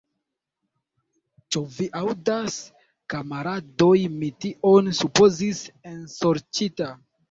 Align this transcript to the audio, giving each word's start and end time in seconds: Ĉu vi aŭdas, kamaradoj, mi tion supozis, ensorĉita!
Ĉu 1.55 1.61
vi 1.75 1.87
aŭdas, 2.01 2.57
kamaradoj, 3.17 3.93
mi 4.19 4.33
tion 4.43 4.93
supozis, 5.05 5.67
ensorĉita! 5.97 6.95